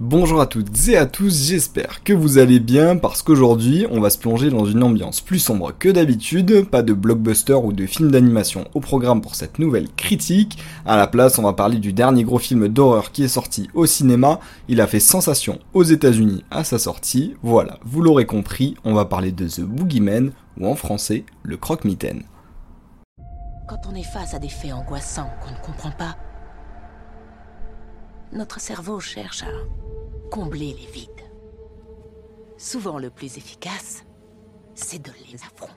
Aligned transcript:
Bonjour 0.00 0.40
à 0.40 0.46
toutes 0.46 0.86
et 0.86 0.96
à 0.96 1.06
tous, 1.06 1.48
j'espère 1.48 2.04
que 2.04 2.12
vous 2.12 2.38
allez 2.38 2.60
bien 2.60 2.96
parce 2.96 3.20
qu'aujourd'hui 3.20 3.84
on 3.90 4.00
va 4.00 4.10
se 4.10 4.18
plonger 4.18 4.48
dans 4.48 4.64
une 4.64 4.84
ambiance 4.84 5.20
plus 5.20 5.40
sombre 5.40 5.72
que 5.76 5.88
d'habitude, 5.88 6.68
pas 6.70 6.82
de 6.82 6.92
blockbuster 6.92 7.54
ou 7.54 7.72
de 7.72 7.84
film 7.84 8.12
d'animation 8.12 8.68
au 8.74 8.80
programme 8.80 9.20
pour 9.20 9.34
cette 9.34 9.58
nouvelle 9.58 9.88
critique, 9.96 10.56
à 10.86 10.96
la 10.96 11.08
place 11.08 11.40
on 11.40 11.42
va 11.42 11.52
parler 11.52 11.78
du 11.78 11.92
dernier 11.92 12.22
gros 12.22 12.38
film 12.38 12.68
d'horreur 12.68 13.10
qui 13.10 13.24
est 13.24 13.28
sorti 13.28 13.68
au 13.74 13.86
cinéma, 13.86 14.38
il 14.68 14.80
a 14.80 14.86
fait 14.86 15.00
sensation 15.00 15.58
aux 15.74 15.82
états 15.82 16.12
unis 16.12 16.44
à 16.52 16.62
sa 16.62 16.78
sortie, 16.78 17.34
voilà, 17.42 17.80
vous 17.84 18.00
l'aurez 18.00 18.24
compris, 18.24 18.76
on 18.84 18.94
va 18.94 19.04
parler 19.04 19.32
de 19.32 19.48
The 19.48 19.62
Boogeyman 19.62 20.30
ou 20.60 20.68
en 20.68 20.76
français 20.76 21.24
le 21.42 21.56
croque-mitaine. 21.56 22.22
Quand 23.66 23.80
on 23.90 23.96
est 23.96 24.04
face 24.04 24.32
à 24.32 24.38
des 24.38 24.48
faits 24.48 24.74
angoissants 24.74 25.30
qu'on 25.42 25.50
ne 25.50 25.66
comprend 25.66 25.90
pas, 25.90 26.16
notre 28.32 28.60
cerveau 28.60 29.00
cherche 29.00 29.42
combler 30.30 30.74
les 30.78 30.92
vides. 30.92 31.08
Souvent 32.56 32.98
le 32.98 33.10
plus 33.10 33.36
efficace, 33.36 34.04
c'est 34.74 35.02
de 35.02 35.10
les 35.30 35.36
affronter. 35.36 35.74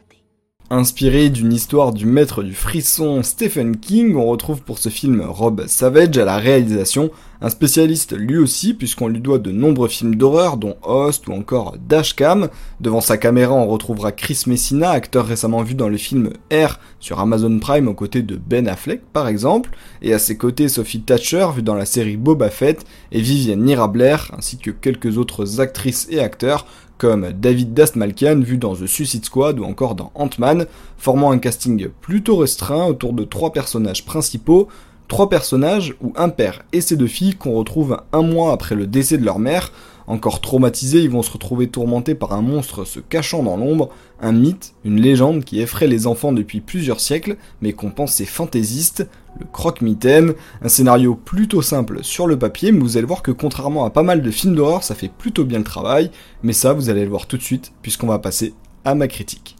Inspiré 0.69 1.29
d'une 1.29 1.51
histoire 1.51 1.91
du 1.91 2.05
maître 2.05 2.43
du 2.43 2.53
frisson 2.53 3.23
Stephen 3.23 3.77
King, 3.77 4.15
on 4.15 4.25
retrouve 4.25 4.61
pour 4.61 4.77
ce 4.77 4.89
film 4.89 5.21
Rob 5.21 5.65
Savage 5.67 6.17
à 6.17 6.25
la 6.25 6.37
réalisation, 6.37 7.11
un 7.41 7.49
spécialiste 7.49 8.15
lui 8.15 8.37
aussi 8.37 8.73
puisqu'on 8.73 9.07
lui 9.07 9.19
doit 9.19 9.39
de 9.39 9.51
nombreux 9.51 9.87
films 9.87 10.15
d'horreur 10.15 10.57
dont 10.57 10.75
Host 10.83 11.27
ou 11.27 11.33
encore 11.33 11.75
Dashcam. 11.87 12.49
Devant 12.79 13.01
sa 13.01 13.17
caméra 13.17 13.53
on 13.53 13.67
retrouvera 13.67 14.11
Chris 14.11 14.43
Messina, 14.47 14.91
acteur 14.91 15.25
récemment 15.25 15.63
vu 15.63 15.73
dans 15.73 15.89
le 15.89 15.97
film 15.97 16.31
Air 16.49 16.79
sur 16.99 17.19
Amazon 17.19 17.59
Prime 17.59 17.87
aux 17.87 17.93
côtés 17.93 18.21
de 18.21 18.35
Ben 18.35 18.67
Affleck 18.67 19.01
par 19.11 19.27
exemple, 19.27 19.71
et 20.01 20.13
à 20.13 20.19
ses 20.19 20.37
côtés 20.37 20.69
Sophie 20.69 21.01
Thatcher 21.01 21.47
vue 21.55 21.63
dans 21.63 21.75
la 21.75 21.85
série 21.85 22.17
Boba 22.17 22.49
Fett 22.49 22.85
et 23.11 23.21
Vivienne 23.21 23.63
Nirabler 23.63 24.17
ainsi 24.37 24.57
que 24.57 24.71
quelques 24.71 25.17
autres 25.17 25.59
actrices 25.59 26.07
et 26.09 26.19
acteurs 26.19 26.65
comme 27.01 27.31
David 27.31 27.73
Dastmalkian 27.73 28.41
vu 28.41 28.59
dans 28.59 28.75
The 28.75 28.85
Suicide 28.85 29.25
Squad 29.25 29.59
ou 29.59 29.63
encore 29.63 29.95
dans 29.95 30.11
Ant-Man, 30.13 30.67
formant 30.99 31.31
un 31.31 31.39
casting 31.39 31.87
plutôt 31.99 32.37
restreint 32.37 32.85
autour 32.85 33.13
de 33.13 33.23
trois 33.23 33.51
personnages 33.51 34.05
principaux, 34.05 34.67
trois 35.11 35.27
personnages 35.27 35.93
ou 35.99 36.13
un 36.15 36.29
père 36.29 36.63
et 36.71 36.79
ses 36.79 36.95
deux 36.95 37.05
filles 37.05 37.35
qu'on 37.35 37.51
retrouve 37.51 38.01
un 38.13 38.21
mois 38.21 38.53
après 38.53 38.75
le 38.75 38.87
décès 38.87 39.17
de 39.17 39.25
leur 39.25 39.39
mère. 39.39 39.73
Encore 40.07 40.39
traumatisés, 40.39 41.01
ils 41.01 41.09
vont 41.09 41.21
se 41.21 41.31
retrouver 41.31 41.67
tourmentés 41.67 42.15
par 42.15 42.31
un 42.31 42.41
monstre 42.41 42.85
se 42.85 43.01
cachant 43.01 43.43
dans 43.43 43.57
l'ombre, 43.57 43.89
un 44.21 44.31
mythe, 44.31 44.73
une 44.85 45.01
légende 45.01 45.43
qui 45.43 45.59
effraie 45.59 45.87
les 45.87 46.07
enfants 46.07 46.31
depuis 46.31 46.61
plusieurs 46.61 47.01
siècles, 47.01 47.35
mais 47.61 47.73
qu'on 47.73 47.91
pense 47.91 48.13
c'est 48.13 48.25
fantaisiste, 48.25 49.05
le 49.37 49.45
croque-mitaine, 49.51 50.33
un 50.61 50.69
scénario 50.69 51.15
plutôt 51.15 51.61
simple 51.61 52.05
sur 52.05 52.25
le 52.25 52.39
papier, 52.39 52.71
mais 52.71 52.79
vous 52.79 52.95
allez 52.95 53.05
voir 53.05 53.21
que 53.21 53.31
contrairement 53.31 53.83
à 53.83 53.89
pas 53.89 54.03
mal 54.03 54.21
de 54.21 54.31
films 54.31 54.55
d'horreur, 54.55 54.81
ça 54.81 54.95
fait 54.95 55.11
plutôt 55.11 55.43
bien 55.43 55.57
le 55.57 55.65
travail, 55.65 56.09
mais 56.41 56.53
ça 56.53 56.71
vous 56.71 56.89
allez 56.89 57.03
le 57.03 57.09
voir 57.09 57.27
tout 57.27 57.35
de 57.37 57.43
suite, 57.43 57.73
puisqu'on 57.81 58.07
va 58.07 58.19
passer 58.19 58.53
à 58.85 58.95
ma 58.95 59.09
critique. 59.09 59.57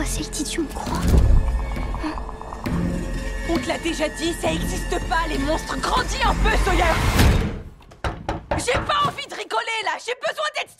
Crois 0.00 0.98
On 3.50 3.58
te 3.58 3.68
l'a 3.68 3.78
déjà 3.78 4.08
dit, 4.08 4.32
ça 4.40 4.50
existe 4.50 4.98
pas, 5.10 5.28
les 5.28 5.36
monstres 5.38 5.78
grandis 5.78 6.16
un 6.24 6.34
peu, 6.36 6.56
Sawyer 6.64 6.84
J'ai 8.56 8.72
pas 8.72 9.06
envie 9.06 9.26
de 9.28 9.34
rigoler 9.34 9.80
là, 9.84 9.98
j'ai 9.98 10.14
besoin 10.26 10.46
d'être 10.56 10.70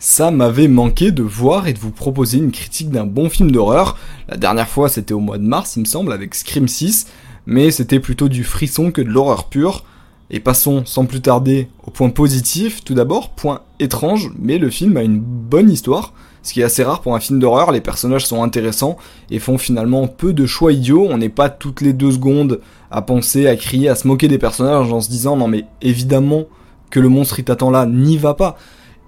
ça 0.00 0.30
m'avait 0.30 0.68
manqué 0.68 1.10
de 1.10 1.22
voir 1.22 1.66
et 1.66 1.72
de 1.72 1.78
vous 1.78 1.90
proposer 1.90 2.38
une 2.38 2.52
critique 2.52 2.90
d'un 2.90 3.04
bon 3.04 3.28
film 3.28 3.50
d'horreur. 3.50 3.98
La 4.28 4.36
dernière 4.36 4.68
fois 4.68 4.88
c'était 4.88 5.14
au 5.14 5.20
mois 5.20 5.38
de 5.38 5.44
mars 5.44 5.76
il 5.76 5.80
me 5.80 5.84
semble 5.84 6.12
avec 6.12 6.34
Scream 6.34 6.68
6, 6.68 7.06
mais 7.46 7.70
c'était 7.70 7.98
plutôt 7.98 8.28
du 8.28 8.44
frisson 8.44 8.92
que 8.92 9.00
de 9.00 9.08
l'horreur 9.08 9.48
pure. 9.48 9.84
Et 10.30 10.40
passons 10.40 10.84
sans 10.84 11.06
plus 11.06 11.20
tarder 11.20 11.68
au 11.84 11.90
point 11.90 12.10
positif. 12.10 12.84
Tout 12.84 12.94
d'abord, 12.94 13.30
point 13.30 13.62
étrange, 13.80 14.30
mais 14.38 14.58
le 14.58 14.70
film 14.70 14.96
a 14.96 15.02
une 15.02 15.20
bonne 15.20 15.70
histoire. 15.70 16.12
Ce 16.48 16.54
qui 16.54 16.62
est 16.62 16.64
assez 16.64 16.82
rare 16.82 17.02
pour 17.02 17.14
un 17.14 17.20
film 17.20 17.40
d'horreur, 17.40 17.72
les 17.72 17.82
personnages 17.82 18.24
sont 18.24 18.42
intéressants 18.42 18.96
et 19.30 19.38
font 19.38 19.58
finalement 19.58 20.08
peu 20.08 20.32
de 20.32 20.46
choix 20.46 20.72
idiots. 20.72 21.06
On 21.10 21.18
n'est 21.18 21.28
pas 21.28 21.50
toutes 21.50 21.82
les 21.82 21.92
deux 21.92 22.12
secondes 22.12 22.60
à 22.90 23.02
penser, 23.02 23.46
à 23.46 23.54
crier, 23.54 23.90
à 23.90 23.94
se 23.94 24.08
moquer 24.08 24.28
des 24.28 24.38
personnages 24.38 24.90
en 24.90 25.02
se 25.02 25.10
disant 25.10 25.36
non 25.36 25.46
mais 25.46 25.66
évidemment 25.82 26.44
que 26.88 27.00
le 27.00 27.10
monstre 27.10 27.38
il 27.38 27.44
t'attend 27.44 27.70
là, 27.70 27.84
n'y 27.84 28.16
va 28.16 28.32
pas. 28.32 28.56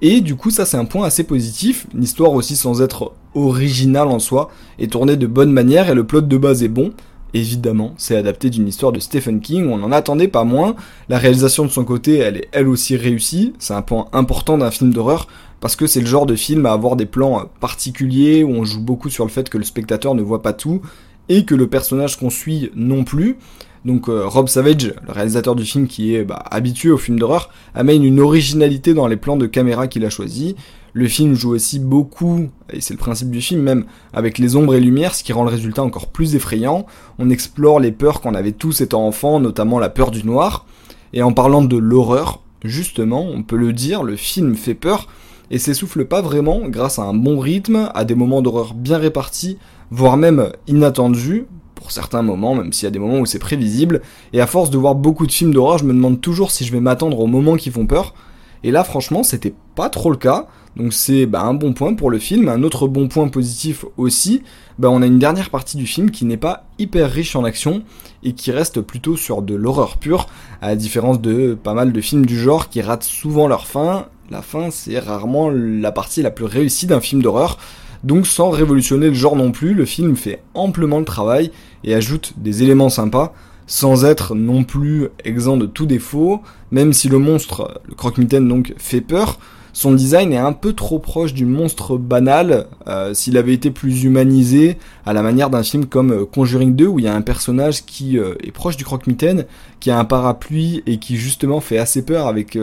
Et 0.02 0.20
du 0.20 0.36
coup 0.36 0.50
ça 0.50 0.66
c'est 0.66 0.76
un 0.76 0.84
point 0.84 1.06
assez 1.06 1.24
positif, 1.24 1.86
une 1.94 2.02
histoire 2.02 2.32
aussi 2.34 2.56
sans 2.56 2.82
être 2.82 3.14
originale 3.34 4.08
en 4.08 4.18
soi, 4.18 4.50
est 4.78 4.92
tournée 4.92 5.16
de 5.16 5.26
bonne 5.26 5.50
manière 5.50 5.88
et 5.88 5.94
le 5.94 6.04
plot 6.04 6.20
de 6.20 6.36
base 6.36 6.62
est 6.62 6.68
bon. 6.68 6.92
Évidemment, 7.32 7.94
c'est 7.96 8.16
adapté 8.16 8.50
d'une 8.50 8.66
histoire 8.66 8.92
de 8.92 8.98
Stephen 9.00 9.40
King, 9.40 9.68
on 9.68 9.78
n'en 9.78 9.92
attendait 9.92 10.28
pas 10.28 10.44
moins. 10.44 10.74
La 11.08 11.18
réalisation 11.18 11.64
de 11.64 11.70
son 11.70 11.84
côté, 11.84 12.18
elle 12.18 12.38
est 12.38 12.48
elle 12.52 12.68
aussi 12.68 12.96
réussie. 12.96 13.52
C'est 13.58 13.74
un 13.74 13.82
point 13.82 14.06
important 14.12 14.58
d'un 14.58 14.70
film 14.70 14.92
d'horreur 14.92 15.28
parce 15.60 15.76
que 15.76 15.86
c'est 15.86 16.00
le 16.00 16.06
genre 16.06 16.26
de 16.26 16.34
film 16.34 16.66
à 16.66 16.72
avoir 16.72 16.96
des 16.96 17.06
plans 17.06 17.44
particuliers 17.60 18.42
où 18.42 18.50
on 18.50 18.64
joue 18.64 18.80
beaucoup 18.80 19.10
sur 19.10 19.24
le 19.24 19.30
fait 19.30 19.48
que 19.48 19.58
le 19.58 19.64
spectateur 19.64 20.14
ne 20.14 20.22
voit 20.22 20.42
pas 20.42 20.52
tout 20.52 20.80
et 21.28 21.44
que 21.44 21.54
le 21.54 21.68
personnage 21.68 22.18
qu'on 22.18 22.30
suit 22.30 22.70
non 22.74 23.04
plus. 23.04 23.36
Donc 23.84 24.08
euh, 24.08 24.26
Rob 24.26 24.48
Savage, 24.48 24.94
le 25.06 25.12
réalisateur 25.12 25.54
du 25.54 25.64
film 25.64 25.86
qui 25.86 26.14
est 26.14 26.24
bah, 26.24 26.42
habitué 26.50 26.90
au 26.90 26.98
film 26.98 27.18
d'horreur, 27.18 27.50
amène 27.74 28.04
une 28.04 28.20
originalité 28.20 28.92
dans 28.92 29.06
les 29.06 29.16
plans 29.16 29.36
de 29.36 29.46
caméra 29.46 29.86
qu'il 29.86 30.04
a 30.04 30.10
choisi. 30.10 30.56
Le 30.92 31.06
film 31.06 31.34
joue 31.34 31.50
aussi 31.50 31.78
beaucoup, 31.78 32.48
et 32.72 32.80
c'est 32.80 32.94
le 32.94 32.98
principe 32.98 33.30
du 33.30 33.40
film 33.40 33.62
même, 33.62 33.84
avec 34.12 34.38
les 34.38 34.56
ombres 34.56 34.74
et 34.74 34.80
lumières, 34.80 35.14
ce 35.14 35.22
qui 35.22 35.32
rend 35.32 35.44
le 35.44 35.50
résultat 35.50 35.82
encore 35.82 36.08
plus 36.08 36.34
effrayant. 36.34 36.86
On 37.18 37.30
explore 37.30 37.80
les 37.80 37.92
peurs 37.92 38.20
qu'on 38.20 38.34
avait 38.34 38.52
tous 38.52 38.80
étant 38.80 39.06
enfants, 39.06 39.40
notamment 39.40 39.78
la 39.78 39.88
peur 39.88 40.10
du 40.10 40.24
noir. 40.24 40.66
Et 41.12 41.22
en 41.22 41.32
parlant 41.32 41.62
de 41.62 41.76
l'horreur, 41.76 42.40
justement, 42.64 43.24
on 43.24 43.42
peut 43.42 43.56
le 43.56 43.72
dire, 43.72 44.02
le 44.02 44.16
film 44.16 44.54
fait 44.56 44.74
peur, 44.74 45.06
et 45.50 45.58
s'essouffle 45.58 46.04
pas 46.04 46.22
vraiment 46.22 46.60
grâce 46.68 46.98
à 46.98 47.02
un 47.02 47.14
bon 47.14 47.38
rythme, 47.38 47.90
à 47.94 48.04
des 48.04 48.14
moments 48.14 48.42
d'horreur 48.42 48.74
bien 48.74 48.98
répartis, 48.98 49.58
voire 49.90 50.16
même 50.16 50.50
inattendus, 50.68 51.46
pour 51.74 51.90
certains 51.90 52.22
moments, 52.22 52.54
même 52.54 52.72
s'il 52.72 52.84
y 52.84 52.86
a 52.88 52.90
des 52.90 52.98
moments 52.98 53.18
où 53.18 53.26
c'est 53.26 53.38
prévisible. 53.38 54.02
Et 54.32 54.40
à 54.40 54.46
force 54.46 54.70
de 54.70 54.78
voir 54.78 54.94
beaucoup 54.94 55.26
de 55.26 55.32
films 55.32 55.54
d'horreur, 55.54 55.78
je 55.78 55.84
me 55.84 55.92
demande 55.92 56.20
toujours 56.20 56.50
si 56.50 56.64
je 56.64 56.72
vais 56.72 56.80
m'attendre 56.80 57.18
aux 57.18 57.26
moments 57.26 57.56
qui 57.56 57.70
font 57.70 57.86
peur. 57.86 58.14
Et 58.62 58.70
là, 58.70 58.84
franchement, 58.84 59.22
c'était 59.22 59.54
pas 59.74 59.88
trop 59.88 60.10
le 60.10 60.16
cas. 60.16 60.46
Donc 60.76 60.92
c'est 60.92 61.26
bah, 61.26 61.42
un 61.42 61.54
bon 61.54 61.72
point 61.72 61.94
pour 61.94 62.10
le 62.10 62.18
film. 62.18 62.48
Un 62.48 62.62
autre 62.62 62.86
bon 62.86 63.08
point 63.08 63.28
positif 63.28 63.84
aussi, 63.96 64.42
bah, 64.78 64.88
on 64.90 65.02
a 65.02 65.06
une 65.06 65.18
dernière 65.18 65.50
partie 65.50 65.76
du 65.76 65.86
film 65.86 66.10
qui 66.10 66.24
n'est 66.24 66.36
pas 66.36 66.64
hyper 66.78 67.10
riche 67.10 67.34
en 67.36 67.44
action 67.44 67.82
et 68.22 68.32
qui 68.32 68.52
reste 68.52 68.80
plutôt 68.80 69.16
sur 69.16 69.42
de 69.42 69.54
l'horreur 69.54 69.96
pure, 69.96 70.26
à 70.60 70.68
la 70.68 70.76
différence 70.76 71.20
de 71.20 71.54
pas 71.60 71.74
mal 71.74 71.92
de 71.92 72.00
films 72.00 72.26
du 72.26 72.38
genre 72.38 72.68
qui 72.68 72.80
ratent 72.80 73.02
souvent 73.02 73.48
leur 73.48 73.66
fin. 73.66 74.06
La 74.30 74.42
fin, 74.42 74.70
c'est 74.70 74.98
rarement 74.98 75.50
la 75.50 75.90
partie 75.90 76.22
la 76.22 76.30
plus 76.30 76.44
réussie 76.44 76.86
d'un 76.86 77.00
film 77.00 77.20
d'horreur. 77.22 77.58
Donc 78.04 78.26
sans 78.26 78.50
révolutionner 78.50 79.08
le 79.08 79.14
genre 79.14 79.36
non 79.36 79.52
plus, 79.52 79.74
le 79.74 79.84
film 79.84 80.16
fait 80.16 80.42
amplement 80.54 80.98
le 80.98 81.04
travail 81.04 81.50
et 81.84 81.94
ajoute 81.94 82.34
des 82.36 82.62
éléments 82.62 82.88
sympas, 82.88 83.34
sans 83.70 84.04
être 84.04 84.34
non 84.34 84.64
plus 84.64 85.10
exempt 85.24 85.56
de 85.56 85.64
tout 85.64 85.86
défaut, 85.86 86.42
même 86.72 86.92
si 86.92 87.08
le 87.08 87.18
monstre, 87.18 87.80
le 87.86 87.94
croque-mitaine 87.94 88.48
donc, 88.48 88.74
fait 88.78 89.00
peur, 89.00 89.38
son 89.72 89.92
design 89.92 90.32
est 90.32 90.38
un 90.38 90.52
peu 90.52 90.72
trop 90.72 90.98
proche 90.98 91.34
du 91.34 91.46
monstre 91.46 91.96
banal, 91.96 92.66
euh, 92.88 93.14
s'il 93.14 93.38
avait 93.38 93.54
été 93.54 93.70
plus 93.70 94.02
humanisé, 94.02 94.76
à 95.06 95.12
la 95.12 95.22
manière 95.22 95.50
d'un 95.50 95.62
film 95.62 95.86
comme 95.86 96.10
euh, 96.10 96.24
Conjuring 96.24 96.74
2, 96.74 96.86
où 96.88 96.98
il 96.98 97.04
y 97.04 97.08
a 97.08 97.14
un 97.14 97.22
personnage 97.22 97.84
qui 97.84 98.18
euh, 98.18 98.34
est 98.42 98.50
proche 98.50 98.76
du 98.76 98.84
croque-mitaine, 98.84 99.46
qui 99.78 99.92
a 99.92 100.00
un 100.00 100.04
parapluie 100.04 100.82
et 100.86 100.98
qui 100.98 101.16
justement 101.16 101.60
fait 101.60 101.78
assez 101.78 102.04
peur 102.04 102.26
avec 102.26 102.58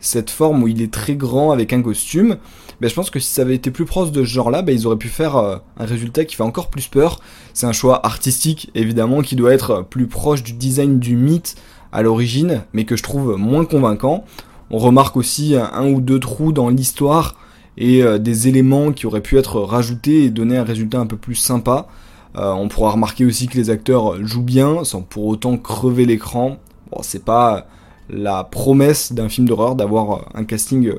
cette 0.00 0.30
forme 0.30 0.62
où 0.62 0.68
il 0.68 0.82
est 0.82 0.92
très 0.92 1.14
grand 1.14 1.50
avec 1.50 1.72
un 1.72 1.82
costume, 1.82 2.36
ben, 2.80 2.88
je 2.88 2.94
pense 2.94 3.10
que 3.10 3.20
si 3.20 3.28
ça 3.32 3.42
avait 3.42 3.54
été 3.54 3.70
plus 3.70 3.84
proche 3.84 4.10
de 4.10 4.24
ce 4.24 4.28
genre-là, 4.28 4.62
ben, 4.62 4.74
ils 4.74 4.86
auraient 4.86 4.96
pu 4.96 5.08
faire 5.08 5.36
euh, 5.36 5.56
un 5.78 5.84
résultat 5.84 6.24
qui 6.24 6.36
fait 6.36 6.42
encore 6.42 6.70
plus 6.70 6.88
peur. 6.88 7.20
C'est 7.52 7.66
un 7.66 7.72
choix 7.72 8.04
artistique, 8.04 8.70
évidemment, 8.74 9.20
qui 9.20 9.36
doit 9.36 9.52
être 9.52 9.84
plus 9.88 10.06
proche 10.06 10.42
du 10.42 10.54
design 10.54 10.98
du 10.98 11.16
mythe 11.16 11.56
à 11.92 12.02
l'origine, 12.02 12.62
mais 12.72 12.84
que 12.84 12.96
je 12.96 13.02
trouve 13.02 13.36
moins 13.36 13.64
convaincant. 13.64 14.24
On 14.70 14.78
remarque 14.78 15.16
aussi 15.16 15.56
un, 15.56 15.90
ou 15.90 16.00
deux 16.00 16.20
trous 16.20 16.52
dans 16.52 16.68
l'histoire 16.68 17.36
et 17.76 18.02
euh, 18.02 18.18
des 18.18 18.48
éléments 18.48 18.92
qui 18.92 19.06
auraient 19.06 19.20
pu 19.20 19.36
être 19.36 19.60
rajoutés 19.60 20.24
et 20.24 20.30
donner 20.30 20.56
un 20.56 20.64
résultat 20.64 21.00
un 21.00 21.06
peu 21.06 21.16
plus 21.16 21.34
sympa. 21.34 21.88
Euh, 22.36 22.52
on 22.52 22.68
pourra 22.68 22.92
remarquer 22.92 23.24
aussi 23.24 23.48
que 23.48 23.56
les 23.56 23.70
acteurs 23.70 24.24
jouent 24.24 24.42
bien 24.42 24.84
sans 24.84 25.02
pour 25.02 25.26
autant 25.26 25.56
crever 25.56 26.06
l'écran. 26.06 26.58
Bon, 26.90 27.02
c'est 27.02 27.24
pas 27.24 27.66
la 28.12 28.44
promesse 28.44 29.12
d'un 29.12 29.28
film 29.28 29.48
d'horreur 29.48 29.74
d'avoir 29.74 30.28
un 30.34 30.44
casting 30.44 30.92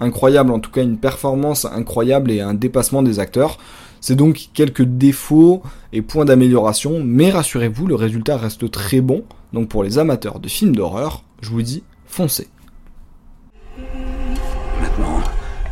incroyable, 0.00 0.52
en 0.52 0.60
tout 0.60 0.70
cas 0.70 0.82
une 0.82 0.98
performance 0.98 1.64
incroyable 1.64 2.30
et 2.30 2.40
un 2.40 2.54
dépassement 2.54 3.02
des 3.02 3.20
acteurs. 3.20 3.58
C'est 4.00 4.14
donc 4.14 4.50
quelques 4.54 4.82
défauts 4.84 5.62
et 5.92 6.02
points 6.02 6.24
d'amélioration, 6.24 7.02
mais 7.04 7.30
rassurez-vous, 7.30 7.86
le 7.86 7.96
résultat 7.96 8.36
reste 8.36 8.70
très 8.70 9.00
bon. 9.00 9.24
Donc 9.52 9.68
pour 9.68 9.82
les 9.82 9.98
amateurs 9.98 10.38
de 10.38 10.48
films 10.48 10.76
d'horreur, 10.76 11.24
je 11.40 11.50
vous 11.50 11.62
dis, 11.62 11.82
foncez. 12.06 12.48
Maintenant, 14.80 15.20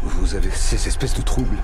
vous 0.03 0.35
avez 0.35 0.51
ces 0.51 0.89
espèces 0.89 1.15
de 1.15 1.23
troubles. 1.23 1.59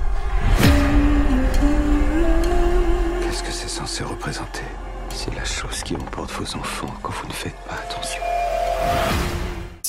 Qu'est-ce 3.22 3.42
que 3.42 3.52
c'est 3.52 3.68
censé 3.68 4.04
représenter? 4.04 4.62
C'est 5.10 5.34
la 5.34 5.44
chose 5.44 5.82
qui 5.82 5.94
emporte 5.94 6.30
vos 6.32 6.56
enfants 6.56 6.94
quand 7.02 7.12
vous 7.12 7.28
ne 7.28 7.32
faites 7.32 7.56
pas 7.68 7.74
attention. 7.74 8.22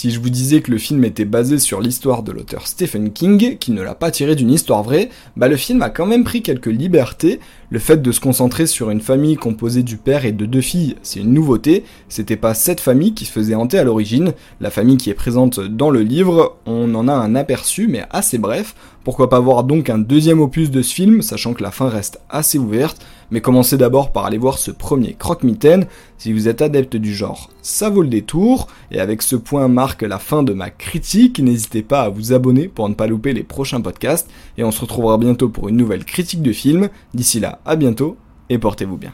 Si 0.04 0.12
je 0.12 0.20
vous 0.20 0.30
disais 0.30 0.60
que 0.60 0.70
le 0.70 0.80
film 0.80 1.06
était 1.06 1.24
basé 1.24 1.60
sur 1.60 1.80
l'histoire 1.80 2.24
de 2.24 2.34
l'auteur 2.34 2.68
Stephen 2.68 3.14
King, 3.14 3.58
qui 3.58 3.72
ne 3.72 3.82
l'a 3.82 3.96
pas 3.96 4.12
tiré 4.12 4.36
d'une 4.36 4.52
histoire 4.52 4.84
vraie, 4.84 5.08
bah 5.38 5.48
le 5.48 5.56
film 5.56 5.82
a 5.82 5.90
quand 5.90 6.06
même 6.06 6.26
pris 6.26 6.42
quelques 6.42 6.66
libertés. 6.66 7.40
Le 7.70 7.80
fait 7.80 8.02
de 8.02 8.12
se 8.12 8.20
concentrer 8.20 8.68
sur 8.68 8.90
une 8.90 9.00
famille 9.00 9.38
composée 9.38 9.82
du 9.82 9.96
père 9.96 10.26
et 10.26 10.34
de 10.34 10.46
deux 10.46 10.60
filles, 10.60 10.98
c'est 11.04 11.22
une 11.22 11.32
nouveauté. 11.32 11.86
C'était 12.10 12.36
pas 12.36 12.54
cette 12.54 12.82
famille 12.82 13.14
qui 13.14 13.24
se 13.24 13.32
faisait 13.32 13.56
hanter 13.56 13.80
à 13.80 13.86
l'origine. 13.86 14.34
La 14.60 14.72
famille 14.72 14.98
qui 14.98 15.10
est 15.10 15.14
présente 15.14 15.62
dans 15.62 15.90
le 15.90 16.02
livre, 16.02 16.58
on 16.66 16.94
en 16.96 17.08
a 17.08 17.14
un 17.14 17.34
aperçu, 17.34 17.88
mais 17.88 18.04
assez 18.10 18.38
bref. 18.38 18.76
Pourquoi 19.04 19.30
pas 19.30 19.40
voir 19.40 19.66
donc 19.66 19.90
un 19.90 19.98
deuxième 19.98 20.40
opus 20.40 20.72
de 20.72 20.82
ce 20.82 20.94
film, 20.94 21.22
sachant 21.22 21.54
que 21.54 21.62
la 21.62 21.72
fin 21.72 21.90
reste 21.90 22.22
assez 22.30 22.58
ouverte. 22.58 23.06
Mais 23.32 23.42
commencez 23.42 23.78
d'abord 23.78 24.14
par 24.14 24.26
aller 24.26 24.38
voir 24.38 24.58
ce 24.58 24.72
premier 24.72 25.14
croque-mitaine. 25.14 25.88
Si 26.18 26.32
vous 26.32 26.48
êtes 26.48 26.62
adepte 26.62 26.96
du 26.96 27.14
genre, 27.14 27.50
ça 27.62 27.90
vaut 27.90 28.02
le 28.02 28.08
détour. 28.08 28.68
Et 28.92 29.00
avec 29.00 29.22
ce 29.22 29.36
point 29.36 29.68
marque 29.68 30.04
la 30.04 30.20
fin 30.20 30.44
de 30.44 30.54
ma 30.54 30.70
critique. 30.70 31.40
N'hésitez 31.40 31.82
pas 31.82 32.04
à 32.04 32.10
vous 32.10 32.32
abonner 32.32 32.68
pour 32.68 32.88
ne 32.88 32.94
pas 32.94 33.08
louper 33.08 33.34
les 33.34 33.44
prochains 33.44 33.82
podcasts. 33.82 34.30
Et 34.58 34.64
on 34.64 34.72
se 34.72 34.82
retrouvera 34.82 35.18
bientôt 35.18 35.50
pour 35.50 35.68
une 35.68 35.78
nouvelle 35.78 36.06
critique 36.06 36.42
de 36.42 36.54
film. 36.54 36.90
D'ici 37.14 37.40
là, 37.40 37.60
à 37.66 37.76
bientôt 37.76 38.18
et 38.50 38.58
portez-vous 38.58 38.98
bien. 38.98 39.14